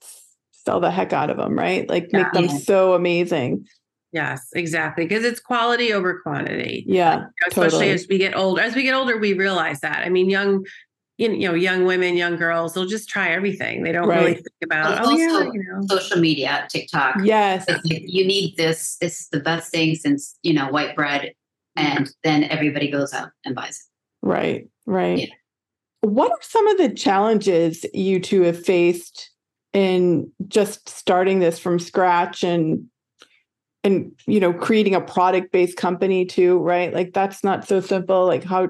[0.52, 1.88] sell the heck out of them, right?
[1.88, 3.66] Like make them so amazing.
[4.18, 5.06] Yes, exactly.
[5.06, 6.84] Because it's quality over quantity.
[6.88, 7.26] Yeah.
[7.46, 7.90] especially totally.
[7.90, 8.60] as we get older.
[8.60, 10.04] As we get older, we realize that.
[10.04, 10.66] I mean, young,
[11.18, 13.84] you know, young women, young girls, they'll just try everything.
[13.84, 14.20] They don't right.
[14.20, 15.86] really think about, oh, yeah, you know.
[15.88, 17.18] social media, TikTok.
[17.22, 17.64] Yes.
[17.84, 18.96] You need this.
[19.00, 21.32] This is the best thing since, you know, white bread.
[21.76, 24.26] And then everybody goes out and buys it.
[24.26, 24.68] Right.
[24.84, 25.28] Right.
[25.28, 25.34] Yeah.
[26.00, 29.30] What are some of the challenges you two have faced
[29.72, 32.88] in just starting this from scratch and
[33.84, 36.92] and you know creating a product based company too right?
[36.92, 38.68] Like that's not so simple like how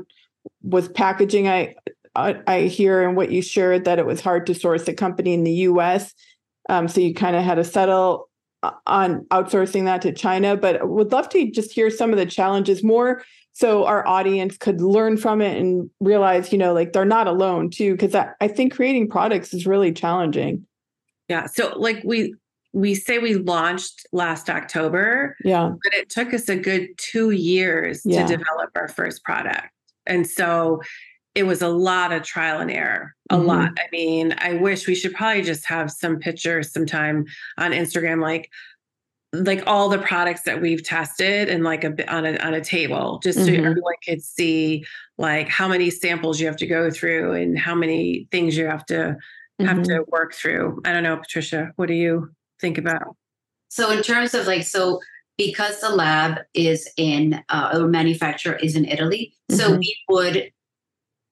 [0.63, 1.75] was packaging i
[2.17, 5.45] i hear and what you shared that it was hard to source a company in
[5.45, 6.15] the us
[6.71, 8.29] um, so you kind of had to settle
[8.63, 12.27] uh, on outsourcing that to china but would love to just hear some of the
[12.27, 13.23] challenges more
[13.59, 17.71] so our audience could learn from it and realize you know like they're not alone
[17.71, 20.65] too because I, I think creating products is really challenging.
[21.29, 22.35] Yeah so like we
[22.73, 25.37] we say we launched last October.
[25.45, 25.73] Yeah.
[25.83, 28.27] But it took us a good two years yeah.
[28.27, 29.69] to develop our first product.
[30.07, 30.81] And so
[31.35, 33.47] it was a lot of trial and error, a mm-hmm.
[33.47, 33.71] lot.
[33.79, 37.27] I mean, I wish we should probably just have some pictures sometime
[37.57, 38.51] on Instagram, like
[39.35, 42.65] like all the products that we've tested and like a bit on a on a
[42.65, 43.47] table, just mm-hmm.
[43.47, 44.85] so everyone could see
[45.19, 48.87] like how many samples you have to go through and how many things you have
[48.87, 49.17] to
[49.61, 49.83] have mm-hmm.
[49.83, 50.81] to work through.
[50.85, 53.17] I don't know, Patricia, what do you think about?
[53.69, 55.01] So, in terms of like, so
[55.37, 59.59] because the lab is in uh, or manufacturer is in Italy, mm-hmm.
[59.59, 60.53] so we would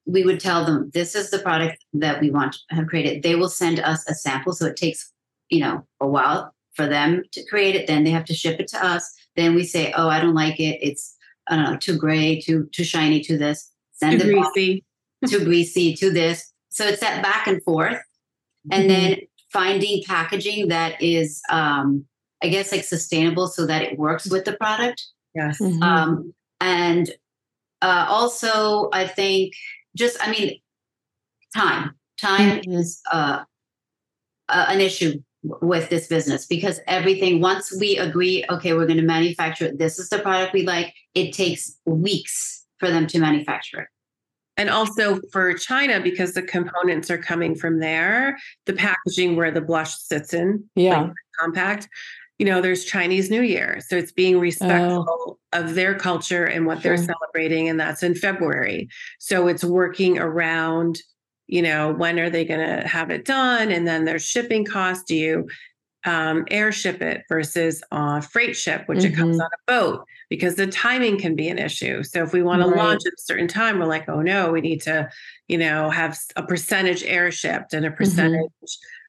[0.06, 3.22] we would tell them this is the product that we want to have created.
[3.22, 5.12] They will send us a sample, so it takes
[5.50, 7.86] you know a while for them to create it.
[7.86, 9.12] Then they have to ship it to us.
[9.34, 10.78] Then we say, oh, I don't like it.
[10.80, 11.16] It's
[11.48, 13.70] I don't know, too gray, too too shiny, to this.
[13.92, 14.84] Send too it greasy.
[15.26, 16.52] too greasy, to this.
[16.68, 17.98] So it's that back and forth,
[18.70, 18.88] and Mhm.
[18.88, 19.18] then
[19.52, 22.04] finding packaging that is, um,
[22.42, 25.04] I guess, like sustainable, so that it works with the product.
[25.34, 25.58] Yes.
[25.60, 25.82] Mhm.
[25.82, 27.10] Um, and
[27.82, 29.52] uh, also, I think
[29.96, 30.60] just, I mean,
[31.54, 31.92] time.
[32.20, 32.80] Time Mhm.
[32.80, 33.44] is uh,
[34.48, 39.04] uh, an issue with this business because everything, once we agree, okay, we're going to
[39.04, 43.80] manufacture it, this is the product we like, it takes weeks for them to manufacture
[43.82, 43.88] it.
[44.56, 49.60] And also for China, because the components are coming from there, the packaging where the
[49.60, 51.02] blush sits in, yeah.
[51.02, 51.88] like compact,
[52.38, 53.80] you know, there's Chinese New Year.
[53.86, 55.38] So it's being respectful oh.
[55.52, 57.68] of their culture and what they're celebrating.
[57.68, 58.88] And that's in February.
[59.18, 61.00] So it's working around,
[61.46, 63.70] you know, when are they going to have it done?
[63.70, 65.04] And then there's shipping costs.
[65.04, 65.48] Do you
[66.06, 69.42] um, airship it versus uh, freight ship, which it comes Mhm.
[69.42, 70.06] on a boat?
[70.30, 72.02] Because the timing can be an issue.
[72.02, 74.60] So if we want to launch at a certain time, we're like, oh no, we
[74.60, 75.08] need to,
[75.48, 78.50] you know, have a percentage airshipped and a percentage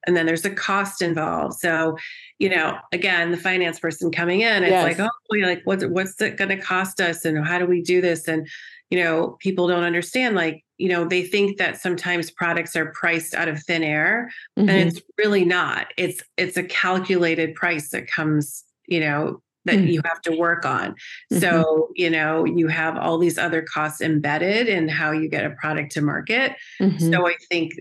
[0.06, 1.56] and then there's a cost involved.
[1.60, 1.98] So,
[2.40, 4.84] you know, again, the finance person coming in, it's Yes.
[4.84, 7.82] like, oh, you're like, what's what's it going to cost us, and how do we
[7.82, 8.28] do this?
[8.28, 8.48] And
[8.90, 10.34] you know, people don't understand.
[10.36, 14.70] Like, you know, they think that sometimes products are priced out of thin air, Mhm.
[14.70, 15.88] and it's really not.
[15.98, 19.92] It's it's a calculated price that comes, you know, that Mm.
[19.92, 20.96] you have to work on.
[21.34, 21.42] Mhm.
[21.42, 25.50] So, you know, you have all these other costs embedded in how you get a
[25.52, 26.54] product to market.
[26.80, 27.12] Mhm.
[27.12, 27.74] So I think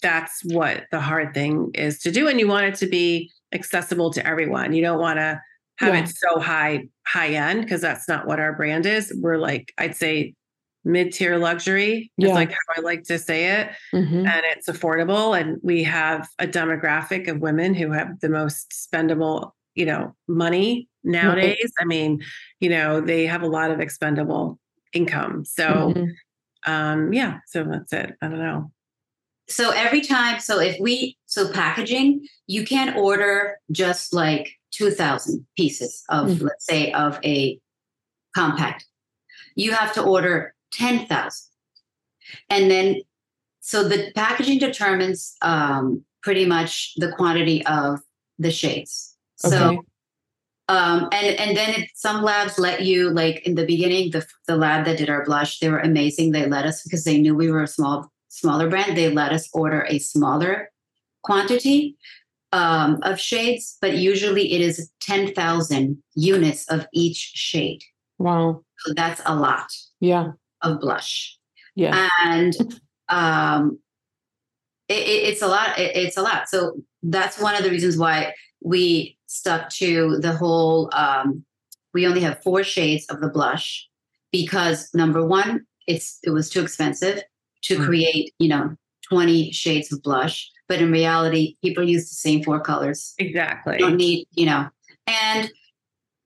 [0.00, 2.28] that's what the hard thing is to do.
[2.28, 4.72] And you want it to be accessible to everyone.
[4.72, 5.40] You don't want to
[5.78, 6.04] have Yeah.
[6.04, 9.12] it so high, high end, because that's not what our brand is.
[9.20, 10.34] We're like, I'd say
[10.84, 13.70] mid-tier luxury is like how I like to say it.
[13.94, 14.26] Mhm.
[14.26, 15.38] And it's affordable.
[15.38, 20.88] And we have a demographic of women who have the most spendable, you know, money
[21.02, 21.72] nowadays.
[21.78, 22.22] I mean,
[22.60, 24.58] you know, they have a lot of expendable
[24.92, 25.44] income.
[25.44, 26.14] So Mhm.
[26.66, 28.16] um, yeah, so that's it.
[28.22, 28.72] I don't know.
[29.48, 36.02] So every time, so if we, so packaging, you can't order just like 2,000 pieces
[36.08, 36.42] of, Mhm.
[36.42, 37.58] let's say, of a
[38.34, 38.86] compact.
[39.54, 41.30] You have to order 10,000.
[42.50, 42.96] And then,
[43.60, 48.00] so the packaging determines um, pretty much the quantity of
[48.38, 49.16] the shades.
[49.36, 49.78] So, Okay.
[50.68, 54.56] um, and and then it, some labs let you like in the beginning, the the
[54.56, 56.32] lab that did our blush, they were amazing.
[56.32, 58.96] They let us because they knew we were a small smaller brand.
[58.96, 60.70] They let us order a smaller
[61.22, 61.96] quantity
[62.52, 67.82] um, of shades, but usually it is ten thousand units of each shade.
[68.18, 68.62] Wow.
[68.78, 69.66] So that's a lot
[70.00, 70.32] Yeah.
[70.64, 71.38] Of blush,
[71.74, 72.08] Yeah.
[72.24, 72.52] and
[73.08, 73.78] um,
[74.88, 75.78] it, it- it's a lot.
[75.78, 76.48] It, it's a lot.
[76.48, 80.90] So that's one of the reasons why we stuck to the whole.
[80.94, 81.44] Um,
[81.92, 83.88] we only have four shades of the blush
[84.32, 87.22] because number one, it's it was too expensive
[87.62, 87.84] to Mm.
[87.86, 88.34] create.
[88.38, 88.76] You know,
[89.08, 93.78] twenty shades of blush, but in reality, people use the same four colors Exactly.
[93.78, 94.68] don't need you know
[95.06, 95.50] and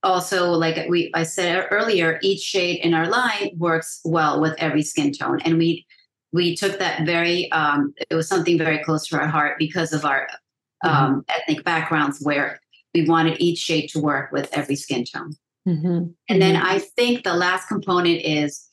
[0.02, 4.82] also like we i said earlier each shade in our line works well with every
[4.82, 5.84] skin tone and we
[6.32, 10.04] we took that very um it was something very close to our heart because of
[10.04, 10.28] our
[10.84, 12.60] um ethnic backgrounds where
[12.94, 15.32] we wanted each shade to work with every skin tone
[15.66, 16.14] Mhm.
[16.28, 16.62] and then Mhm.
[16.64, 18.66] i think the last component is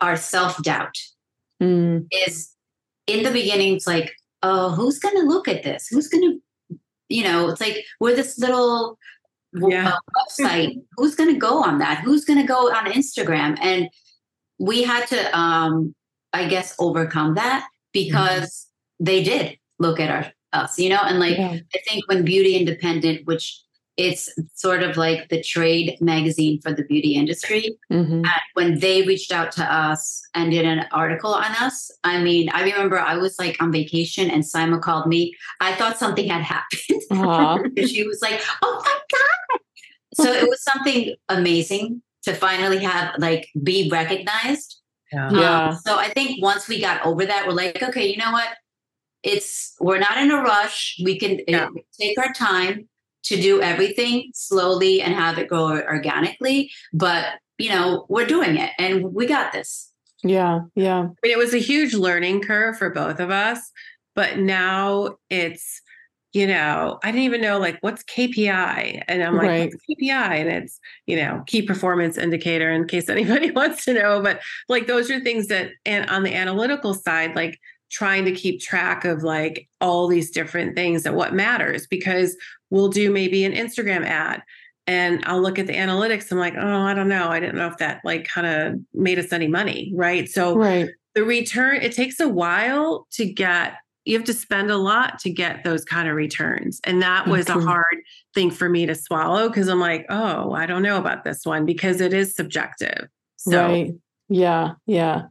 [0.00, 0.96] our self-doubt
[1.62, 2.06] Mm.
[2.26, 2.50] is
[3.06, 6.24] in the beginning it's like oh who's going to look at this who's going
[6.68, 6.76] to
[7.08, 8.98] you know it's like we're this little
[9.54, 9.88] Yeah.
[9.90, 13.88] uh, website who's going to go on that who's going to go on instagram and
[14.58, 15.94] we had to um
[16.32, 18.66] i guess overcome that because
[18.98, 21.58] they did look at our us you know and like Yeah.
[21.74, 23.58] i think when beauty independent which
[23.98, 28.24] it's sort of like the trade magazine for the beauty industry Mhm.
[28.54, 32.62] when they reached out to us and did an article on us, I mean, I
[32.62, 35.34] remember I was like on vacation and Saima called me.
[35.60, 37.76] I thought something had happened.
[37.86, 39.41] She was like, oh my God.
[40.14, 44.80] So it was something amazing to finally have like be recognized.
[45.12, 45.28] Yeah.
[45.28, 45.74] Um, Yeah.
[45.76, 48.48] so I think once we got over that, we're like, okay, you know what?
[49.22, 51.00] It's we're not in a rush.
[51.04, 51.68] We can uh, Yeah.
[52.00, 52.88] take our time
[53.24, 56.70] to do everything slowly and have it grow organically.
[56.92, 57.26] But
[57.58, 59.92] you know, we're doing it, and we got this.
[60.24, 60.60] Yeah.
[60.74, 60.98] Yeah.
[61.00, 63.70] I mean, it was a huge learning curve for both of us,
[64.16, 65.80] but now it's,
[66.32, 69.02] you know, I didn't even know like what's KPI.
[69.06, 69.70] And I'm like, Right.
[69.70, 70.40] what's KPI?
[70.40, 74.22] And it's, you know, key performance indicator in case anybody wants to know.
[74.22, 77.58] But like those are things that and on the analytical side, like
[77.90, 82.34] trying to keep track of like all these different things that what matters because
[82.70, 84.42] we'll do maybe an Instagram ad
[84.86, 86.32] and I'll look at the analytics.
[86.32, 87.28] I'm like, oh, I don't know.
[87.28, 89.92] I didn't know if that like kind of made us any money.
[89.94, 90.28] Right.
[90.28, 90.88] So right.
[91.14, 93.74] the return, it takes a while to get,
[94.04, 96.80] you have to spend a lot to get those kind of returns.
[96.84, 97.58] And that was okay.
[97.58, 97.98] a hard
[98.34, 101.64] thing for me to swallow because I'm like, oh, I don't know about this one
[101.66, 103.08] because it is subjective.
[103.36, 103.92] So, right.
[104.28, 104.72] Yeah.
[104.86, 105.22] Yeah.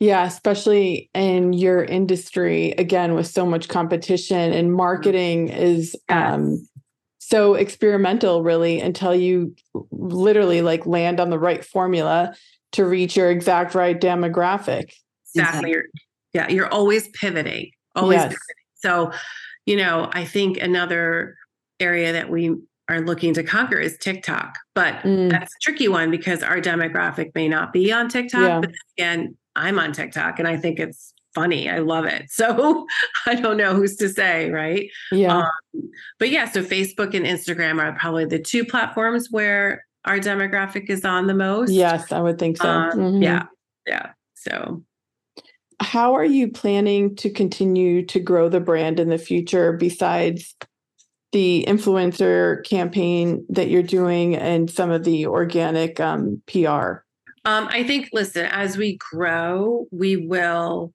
[0.00, 6.34] Yeah, especially in your industry, again, with so much competition and marketing is yes.
[6.34, 6.68] um,
[7.20, 9.54] so experimental, really, until you
[9.92, 12.34] literally like land on the right formula
[12.72, 14.92] to reach your exact right demographic.
[15.36, 15.76] Exactly.
[16.32, 18.36] Yeah, you're always pivoting, always yes.
[18.74, 19.12] So,
[19.66, 21.36] you know, I think another
[21.80, 22.54] area that we
[22.88, 25.30] are looking to conquer is TikTok, but mm.
[25.30, 28.40] that's a tricky one because our demographic may not be on TikTok.
[28.40, 28.60] Yeah.
[28.60, 31.70] But again, I'm on TikTok and I think it's funny.
[31.70, 32.26] I love it.
[32.30, 32.86] So
[33.26, 34.90] I don't know who's to say, right?
[35.12, 35.38] Yeah.
[35.38, 40.90] Um, but yeah, so Facebook and Instagram are probably the two platforms where our demographic
[40.90, 41.70] is on the most.
[41.70, 42.68] Yes, I would think so.
[42.68, 43.22] Um, mm-hmm.
[43.22, 43.46] Yeah.
[43.86, 44.10] Yeah.
[44.34, 44.82] So
[45.82, 50.54] how are you planning to continue to grow the brand in the future besides
[51.32, 57.02] the influencer campaign that you're doing and some of the organic um, PR?
[57.44, 60.92] Um, I think, listen, as we grow, we will,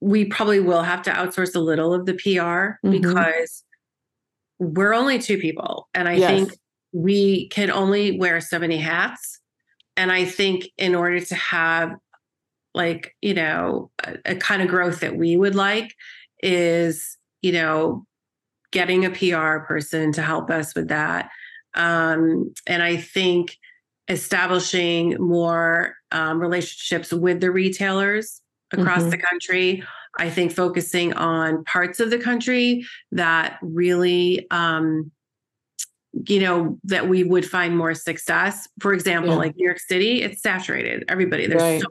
[0.00, 2.28] we probably will have to outsource a little of the PR
[2.84, 2.90] mm-hmm.
[2.90, 3.64] because
[4.58, 5.88] we're only two people.
[5.94, 6.30] And I yes.
[6.30, 6.58] think
[6.92, 9.40] we can only wear so many hats.
[9.96, 11.94] And I think in order to have
[12.74, 15.94] like, you know, a, a kind of growth that we would like
[16.42, 18.06] is, you know,
[18.70, 21.30] getting a PR person to help us with that.
[21.74, 23.56] Um, and I think
[24.08, 28.40] establishing more um, relationships with the retailers
[28.72, 29.10] across mm-hmm.
[29.10, 29.84] the country.
[30.18, 35.10] I think focusing on parts of the country that really, um,
[36.28, 38.68] you know, that we would find more success.
[38.80, 39.38] For example, yeah.
[39.38, 41.04] like New York City, it's saturated.
[41.08, 41.80] Everybody, there's right.
[41.80, 41.86] so.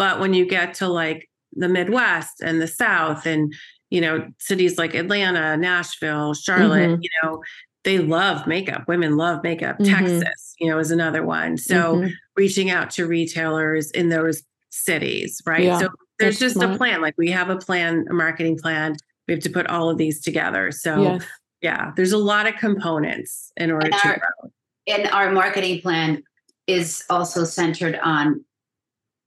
[0.00, 3.52] But when you get to like the Midwest and the South and
[3.90, 7.02] you know cities like Atlanta, Nashville, Charlotte, mm-hmm.
[7.02, 7.42] you know,
[7.84, 8.88] they love makeup.
[8.88, 9.78] Women love makeup.
[9.78, 9.92] Mm-hmm.
[9.92, 11.58] Texas, you know, is another one.
[11.58, 12.08] So mm-hmm.
[12.34, 15.64] reaching out to retailers in those cities, right?
[15.64, 15.88] Yeah, so
[16.18, 16.76] there's just smart.
[16.76, 17.02] a plan.
[17.02, 18.96] Like we have a plan, a marketing plan.
[19.28, 20.72] We have to put all of these together.
[20.72, 21.26] So yes.
[21.60, 24.50] yeah, there's a lot of components in order and to our, grow.
[24.86, 26.22] And our marketing plan
[26.66, 28.42] is also centered on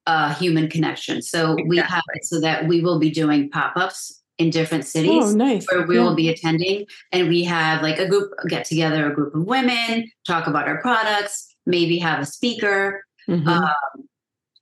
[0.07, 1.21] uh, human connection.
[1.21, 1.69] So exactly.
[1.69, 5.65] we have it so that we will be doing pop-ups in different cities oh, nice.
[5.71, 6.03] where we yeah.
[6.03, 10.09] will be attending and we have like a group get together a group of women
[10.25, 13.47] talk about our products maybe have a speaker mm-hmm.
[13.47, 13.69] um,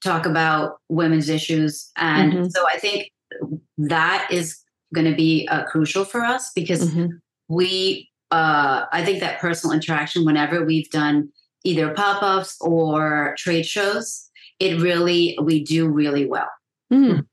[0.03, 2.47] talk about women's issues and mm-hmm.
[2.49, 3.09] so i think
[3.77, 4.59] that is
[4.93, 7.07] going to be uh, crucial for us because mm-hmm.
[7.47, 11.29] we uh, i think that personal interaction whenever we've done
[11.63, 14.30] either pop-ups or trade shows
[14.61, 16.49] it really we do really well
[16.93, 17.25] mm.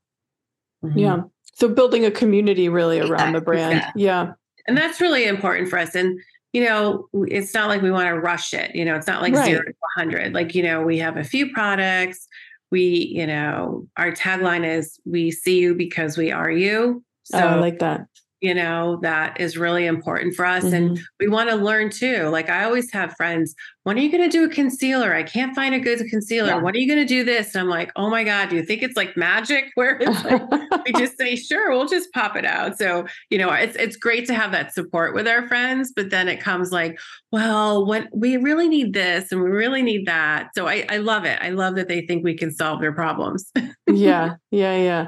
[0.95, 1.21] yeah
[1.59, 3.85] so building a community really around the brand.
[3.93, 4.31] Yeah.
[4.67, 5.93] And that's really important for us.
[5.93, 6.17] And,
[6.53, 8.73] you know, it's not like we want to rush it.
[8.73, 9.45] You know, it's not like right.
[9.45, 10.33] zero to 100.
[10.33, 12.27] Like, you know, we have a few products.
[12.71, 17.03] We, you know, our tagline is we see you because we are you.
[17.25, 18.05] So, oh, I like that
[18.41, 20.75] you know that is really important for us mm-hmm.
[20.75, 23.55] and we want to learn too like i always have friends
[23.89, 25.15] when are you going to do a concealer?
[25.15, 26.49] I can't find a good concealer.
[26.49, 26.61] Yeah.
[26.61, 27.55] when are you going to do this?
[27.55, 30.43] And i'm like oh my god do you think it's like magic where it's like
[30.85, 34.27] we just say sure we'll just pop it out so you know it's it's great
[34.27, 36.99] to have that support with our friends but then it comes like
[37.31, 40.49] well when we really need this and we really need that.
[40.55, 41.39] So i i love it.
[41.41, 43.51] I love that they think we can solve their problems.
[43.91, 45.07] Yeah yeah yeah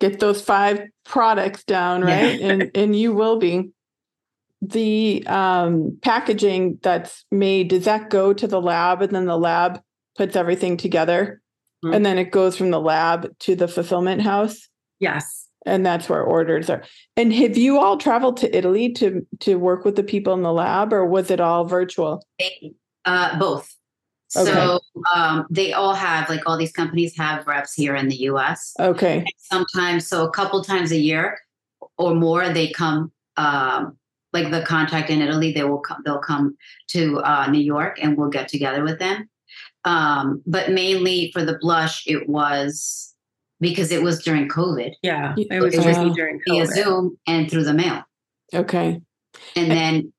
[0.00, 2.40] get those five products down, right?
[2.40, 2.48] Yeah.
[2.48, 3.70] and and you will be.
[4.62, 9.80] The um, packaging that's made does that go to the lab, and then the lab
[10.16, 11.42] puts everything together,
[11.84, 11.94] mm-hmm.
[11.94, 14.68] and then it goes from the lab to the fulfillment house.
[14.98, 16.82] Yes, and that's where orders are.
[17.18, 20.52] And have you all traveled to Italy to to work with the people in the
[20.52, 22.26] lab, or was it all virtual?
[23.04, 23.75] Uh, both.
[24.36, 24.52] Okay.
[24.52, 24.80] So
[25.14, 28.74] um, they all have like all these companies have reps here in the U.S.
[28.78, 29.18] Okay.
[29.18, 31.38] And sometimes, so a couple times a year
[31.98, 33.12] or more, they come.
[33.36, 33.98] Um,
[34.32, 36.02] like the contact in Italy, they will come.
[36.04, 36.56] They'll come
[36.88, 39.30] to uh, New York, and we'll get together with them.
[39.84, 43.14] Um, but mainly for the blush, it was
[43.60, 44.92] because it was during COVID.
[45.02, 46.66] Yeah, it was, it was during COVID.
[46.66, 48.02] via Zoom and through the mail.
[48.52, 49.00] Okay.
[49.54, 50.12] And then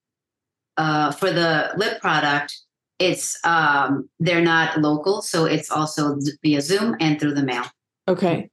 [0.77, 2.57] uh, for the lip product,
[2.99, 7.63] it's um, they're not local, so it's also via Zoom and through the mail.
[8.07, 8.49] Okay.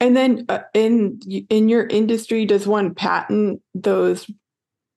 [0.00, 4.30] And then uh, in in your industry, does one patent those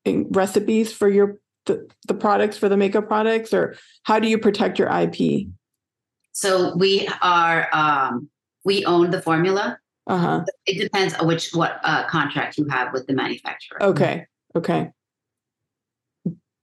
[0.05, 4.79] recipes for your the, the products for the makeup products, or how do you protect
[4.79, 5.47] your IP?
[6.31, 8.29] So we are um,
[8.65, 9.79] we own the formula.
[10.07, 10.43] Uh-huh.
[10.65, 13.81] It depends on which what uh, contract you have with the manufacturer.
[13.83, 14.25] Okay.
[14.55, 14.89] Okay.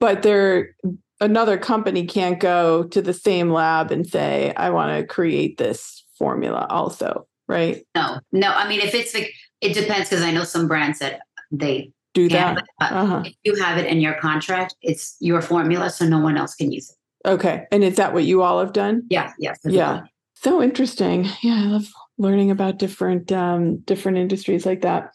[0.00, 0.74] But there
[1.20, 6.04] another company can't go to the same lab and say, I want to create this
[6.18, 7.84] formula also, right?
[7.94, 8.50] No, no.
[8.52, 12.28] I mean, if it's like, it depends because I know some brands that they Do
[12.28, 12.64] can, that.
[12.78, 13.22] but Uh-huh.
[13.24, 16.70] if you have it in your contract, it's your formula, so no one else can
[16.72, 17.28] use it.
[17.28, 17.64] Okay.
[17.72, 19.02] And is that what you all have done?
[19.10, 19.58] Yeah, yes.
[19.64, 20.02] Yeah.
[20.34, 21.24] So interesting.
[21.42, 21.88] Yeah, I love
[22.18, 25.10] learning about different um different industries like that.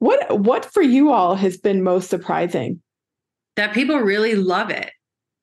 [0.00, 2.80] What what for you all has been most surprising?
[3.56, 4.90] that people really love it.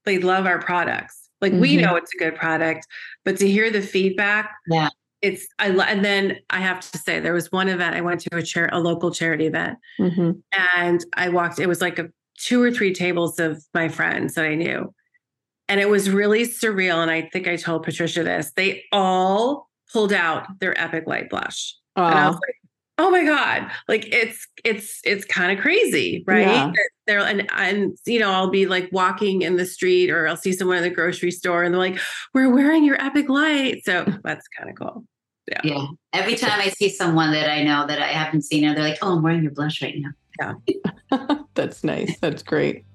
[0.05, 1.29] They love our products.
[1.41, 1.81] Like we Mhm.
[1.81, 2.85] know it's a good product,
[3.25, 4.89] but to hear the feedback, Yeah.
[5.21, 8.35] it's I and then I have to say there was one event I went to
[8.37, 10.31] a chair a local charity event Mm-hmm.
[10.77, 14.45] and I walked it was like a two or three tables of my friends that
[14.45, 14.93] I knew.
[15.67, 18.51] And it was really surreal and I think I told Patricia this.
[18.55, 21.75] They all pulled out their EpicLight blush.
[21.95, 22.55] And I was like,
[22.97, 23.71] oh my God.
[23.87, 26.47] Like it's it's it's kind of crazy, right?
[26.47, 26.67] Yeah.
[26.67, 30.37] That They're and and you know, I'll be like walking in the street or I'll
[30.37, 31.99] see someone in the grocery store and they're like,
[32.33, 33.83] We're wearing your EpicLight.
[33.83, 35.05] So that's kind of cool.
[35.63, 35.87] Yeah.
[36.13, 38.99] Every time I see someone that I know that I haven't seen, and they're like,
[39.01, 40.53] "Oh, I'm wearing your blush right now." Yeah
[41.55, 42.17] that's nice.
[42.19, 42.85] That's great.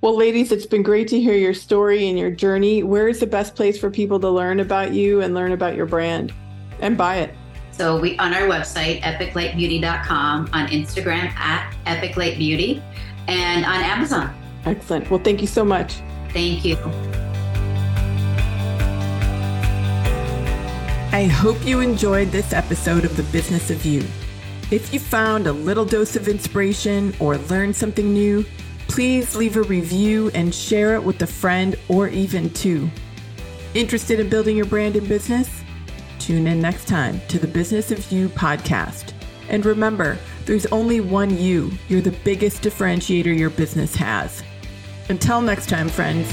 [0.00, 2.82] Well, ladies, it's been great to hear your story and your journey.
[2.82, 5.86] Where is the best place for people to learn about you and learn about your
[5.86, 6.32] brand
[6.80, 7.34] and buy it?
[7.72, 12.82] So we on our website, epiclightbeauty.com, on Instagram at epiclightbeauty,
[13.28, 14.34] and on Amazon.
[14.64, 15.10] Excellent.
[15.10, 15.94] Well, thank you so much.
[16.30, 16.76] Thank you.
[21.12, 24.02] I hope you enjoyed this episode of The Business of You.
[24.70, 28.46] If you found a little dose of inspiration or learned something new,
[28.88, 32.90] please leave a review and share it with a friend or even two.
[33.74, 35.61] Interested in building your brand and business?
[36.22, 39.12] Tune in next time to the Business of You podcast.
[39.48, 40.16] And remember,
[40.46, 41.72] there's only one you.
[41.88, 44.44] You're the biggest differentiator your business has.
[45.08, 46.32] Until next time, friends.